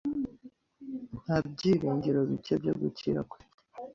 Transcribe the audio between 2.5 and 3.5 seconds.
byo gukira kwe.